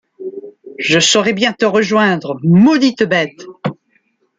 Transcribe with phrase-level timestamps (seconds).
[0.79, 3.45] Je saurai bien te rejoindre, maudite bête!